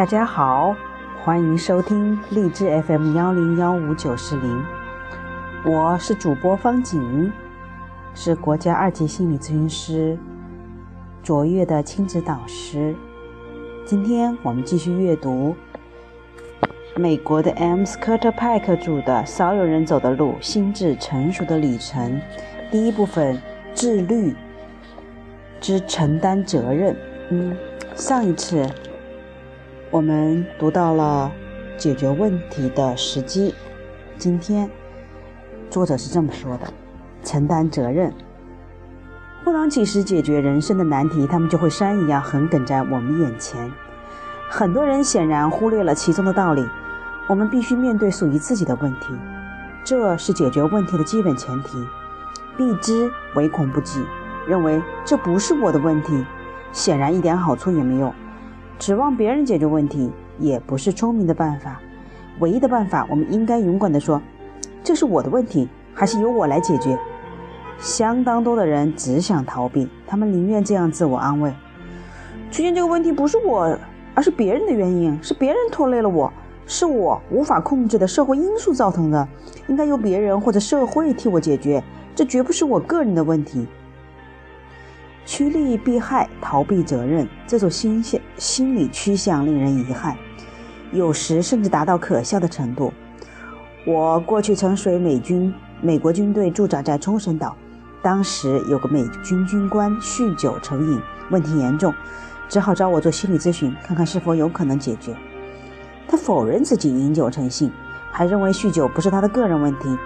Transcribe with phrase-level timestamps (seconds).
[0.00, 0.74] 大家好，
[1.22, 4.64] 欢迎收听荔枝 FM 幺零幺五九四零，
[5.62, 7.30] 我是主播方景，
[8.14, 10.16] 是国家二级心理咨询师，
[11.22, 12.96] 卓越的亲子导师。
[13.84, 15.54] 今天我们继续阅读
[16.96, 17.82] 美国的 M.
[17.82, 22.18] Scott 派克著的《少有人走的路：心智成熟的旅程》
[22.70, 23.38] 第一部分：
[23.74, 24.34] 自律
[25.60, 26.96] 之承担责任。
[27.28, 27.54] 嗯，
[27.94, 28.66] 上一次。
[29.92, 31.32] 我们读到了
[31.76, 33.52] 解决问题的时机。
[34.16, 34.70] 今天
[35.68, 36.72] 作者是这么说的：
[37.24, 38.14] 承担责任。
[39.42, 43.68] 不能及时解决人生的难题，他们就会山一样横亘在我们眼前。
[44.48, 46.64] 很多人显然忽略了其中的道理。
[47.26, 49.08] 我们必须面对属于自己的问题，
[49.82, 51.84] 这是解决问题的基本前提。
[52.56, 54.04] 避之唯恐不及，
[54.46, 56.24] 认为这不是我的问题，
[56.70, 58.14] 显然一点好处也没有。
[58.80, 61.78] 指望别人解决问题也不是聪明的办法。
[62.38, 64.20] 唯一的办法，我们应该勇敢地说
[64.82, 66.98] ：“这是我的问题，还是由我来解决。”
[67.78, 71.52] 相当多的人只想逃避，他们宁愿这样自我安慰
[72.50, 73.78] ：“出现这个问题不是我，
[74.14, 76.32] 而是别人的原因，是别人拖累了我，
[76.64, 79.28] 是我无法控制的社会因素造成的，
[79.68, 83.66] 应该由别人或者社会替我解决，这绝不是我个人的问题。”
[85.24, 90.16] 趋利避害、逃避责任，这种心心心理趋向令人遗憾，
[90.92, 92.92] 有时甚至达到可笑的程度。
[93.86, 97.56] 我过去曾随美军美国军队驻扎在冲绳岛，
[98.02, 101.94] 当时有个美军军官酗酒成瘾，问题严重，
[102.48, 105.14] 只好找我做心理咨询，看看是否有可能解决。
[106.08, 107.70] 他否认自己饮酒成性，
[108.10, 109.96] 还认为酗酒不是他的个人问题。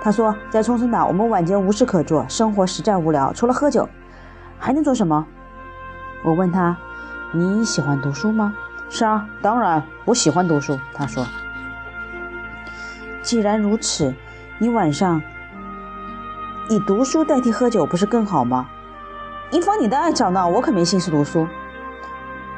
[0.00, 3.88] 他说，在冲绳岛，我们晚间无事可做，生活实在无聊，除了喝酒。
[4.64, 5.26] 还能做什么？
[6.24, 6.76] 我问他
[7.34, 8.54] ：“你喜欢读书吗
[8.88, 11.26] ？”“是啊，当然，我喜欢读书。”他说。
[13.22, 14.14] “既然如此，
[14.58, 15.20] 你晚上
[16.70, 18.68] 以读书代替喝酒，不是更好吗
[19.50, 21.48] ？”“以防你的爱吵闹，我可没心思读书。”“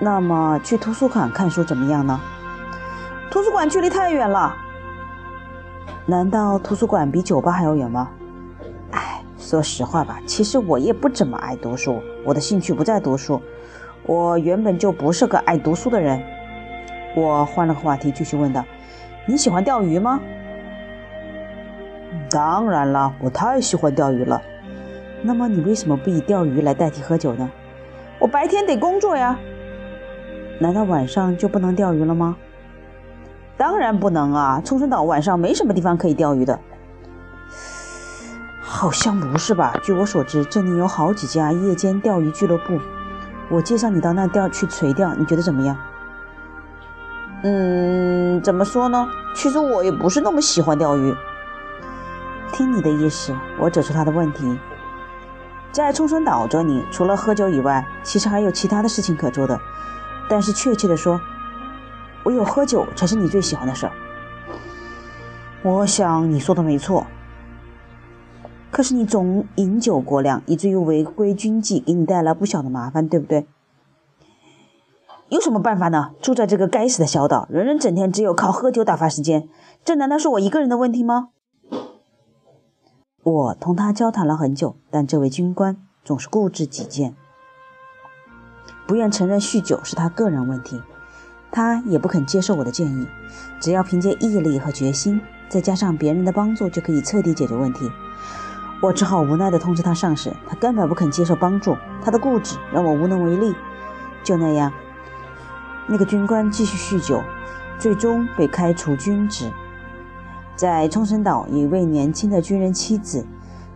[0.00, 2.20] 那么去图书馆看书怎么样呢
[3.30, 4.52] ？”“图书馆距离太远了。
[6.04, 8.10] ”“难道图书馆比酒吧还要远吗？”
[9.42, 13.42] 说实话吧，其实我也不怎么爱读书，我的兴趣不在读书，
[14.06, 16.22] 我原本就不是个爱读书的人。
[17.16, 18.64] 我换了个话题，继续问道
[19.26, 20.20] ：“你喜欢钓鱼吗
[22.30, 24.40] ？”“当然了，我太喜欢钓鱼了。
[25.22, 27.50] ”“那么你为什么不以钓鱼来代替喝酒呢
[28.20, 29.38] ？”“我白天得工作呀。
[30.60, 32.36] ”“难道晚上就不能钓鱼了吗
[33.58, 36.58] ？”“当然不能啊，冲绳岛晚上没什么地方可以钓鱼的。”
[38.82, 39.78] 好像不是吧？
[39.80, 42.80] 据我所知，这里有好几家夜间钓鱼俱乐部。
[43.48, 45.78] 我介绍你到那钓去垂钓，你觉得怎么样？
[47.44, 49.06] 嗯，怎么说呢？
[49.36, 51.14] 其实我也不是那么喜欢钓鱼。
[52.52, 54.58] 听你的意思，我指出他的问题。
[55.70, 59.60] 在冲绳岛这里，除了喝酒以外，其实还有其他的事情可做的。
[60.28, 61.20] 但是确切的说，
[62.24, 63.92] 唯有喝酒才是你最喜欢的事儿。
[65.62, 67.06] 我想你说的没错。
[68.72, 73.46] 可是你总饮酒过量，以至于违规军纪，给你带来不小的麻烦，对不对？
[75.28, 76.12] 有什么办法呢？
[76.22, 79.46] 住在这个该死的小岛，人人整天只有靠喝酒打发时间，
[79.84, 81.28] 这难道是我一个人的问题吗？
[83.22, 87.14] 我同他交谈了很久，但这位军官总是固执己见，
[88.86, 90.80] 不愿承认酗酒是他个人问题，
[91.50, 93.06] 他也不肯接受我的建议。
[93.60, 97.88] 只要凭借毅力和决心，再加上别人的帮助，就可以彻底解决问题。
[98.82, 103.54] 我只好无奈地通知他上司，他根本不肯接受帮助，他的固执让我无能为力。
[104.24, 104.72] 就那样，
[105.86, 107.22] 那个军官继续酗酒，
[107.78, 109.48] 最终被开除军职。
[110.56, 113.24] 在冲绳岛，一位年轻的军人妻子，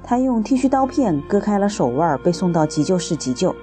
[0.02, 3.54] 他用剃须刀片割开了手腕，被送到急救室急救。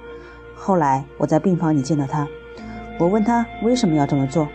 [0.56, 2.26] 后来我在病房里见到他，
[2.98, 4.48] 我问他为什么要这么做。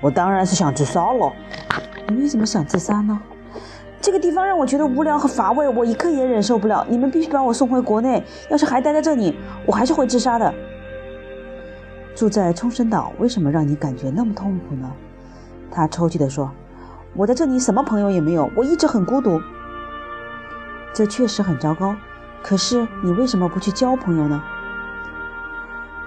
[0.00, 1.32] 我当然是想自杀了。
[2.08, 3.20] 你为什么想自杀呢？
[4.08, 6.82] 这个地方让我觉得无聊和乏味，我一刻也忍受不了。
[6.88, 8.24] 你们必须把我送回国内。
[8.48, 10.50] 要是还待在这里，我还是会自杀的。
[12.14, 14.90] 住在冲绳岛为什么让你感觉那么痛苦呢？
[15.70, 16.50] 他抽泣地说
[17.12, 19.42] ：“我在这里什么朋友也没有，我一直很孤独。
[20.94, 21.94] 这确实很糟糕。
[22.42, 24.42] 可是你为什么不去交朋友呢？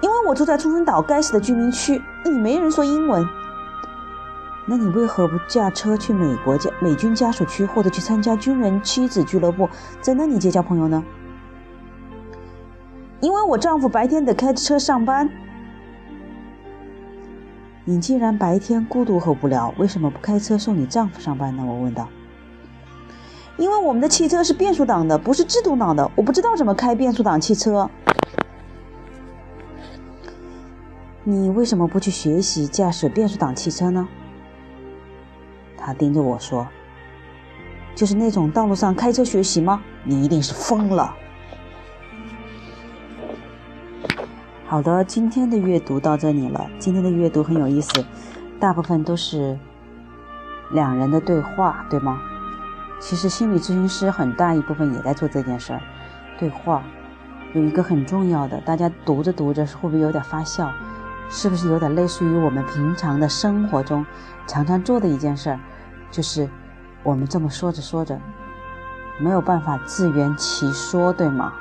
[0.00, 3.24] 因为我住在冲绳岛该死的居民区，那里没人说英文。”
[4.64, 9.68] 那你为何不驾车去美国家美军家属区，或者去参加军人妻子俱乐部，
[10.00, 11.02] 在那里结交朋友呢？
[13.20, 15.28] 因为我丈夫白天得开车上班。
[17.84, 22.08] 你既然白天孤独和无聊，为什么不开车送你丈夫上班呢？”我问道。
[23.58, 27.90] “因为我们的汽车是变速挡的，不是制动挡的，我不知道怎么开变速挡汽车。
[31.24, 34.08] ”“你为什么不去学习驾驶变速挡汽车呢？”
[35.84, 36.66] 他盯着我说
[37.94, 39.82] ：“就是那种道路上开车学习吗？
[40.04, 41.14] 你一定是疯了。”
[44.66, 46.70] 好的，今天的阅读到这里了。
[46.78, 48.04] 今天的阅读很有意思，
[48.58, 49.58] 大部分都是
[50.70, 52.18] 两人的对话，对吗？
[52.98, 55.80] 其实心理咨询师很大一部分也在做这件事儿，
[56.38, 56.82] 对话。
[57.52, 60.72] 有一个很重要的，大家读着读着会不会有点发笑？
[61.28, 64.06] 是不是有点类似于我们平常的生活中
[64.46, 65.60] 常常做的一件事儿？
[66.12, 66.48] 就是
[67.02, 68.20] 我们这么说着说着，
[69.18, 71.54] 没有办法自圆其说，对吗？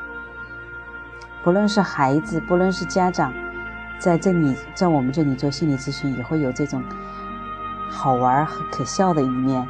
[1.41, 3.33] 不论是孩子，不论是家长，
[3.97, 6.83] 在这里，在我们这里做心理咨询，也会有这种
[7.89, 9.65] 好玩和可笑的一面。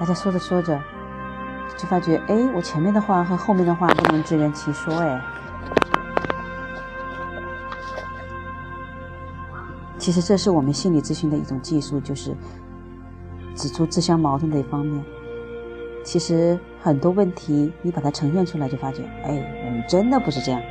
[0.00, 0.80] 大家说着说着，
[1.76, 5.20] 就发觉，哎，我前面的话和后面的话不能自圆其说，哎。
[9.98, 12.34] 其实这是我们心理咨询的一种技术，就是
[13.56, 15.02] 指出自相矛盾的一方面。
[16.04, 20.62] 其实很多问题，你把它呈现出来，就发觉，哎，我们真的不是这样。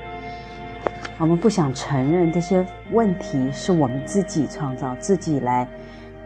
[1.17, 5.67] 我们不想承认这些问题是我们自己创造、自己来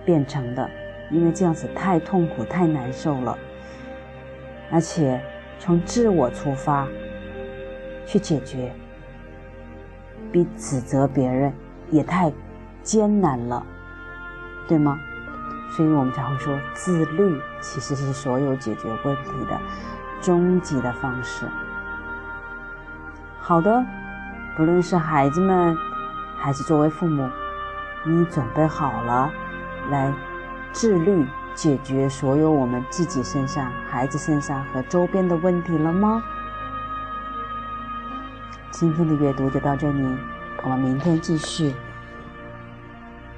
[0.05, 0.69] 变成的，
[1.09, 3.37] 因为这样子太痛苦、太难受了。
[4.71, 5.19] 而且
[5.57, 6.87] 从自我出发
[8.05, 8.71] 去解决，
[10.31, 11.51] 比指责别人
[11.89, 12.31] 也太
[12.83, 13.65] 艰难了，
[14.67, 14.99] 对吗？
[15.69, 19.59] 所以我们才会说，自律其实是所有解决问题的
[20.21, 21.45] 终极的方式。
[23.39, 23.85] 好的。
[24.57, 25.77] 不论是孩子们，
[26.37, 27.29] 还是作为父母，
[28.03, 29.31] 你准备好了
[29.89, 30.13] 来
[30.73, 31.25] 自律
[31.55, 36.21] 解决所有我们自己身上、孩子身上和周边的问题了吗？
[38.69, 40.17] 今天的阅读就到这里，
[40.63, 41.73] 我们明天继续。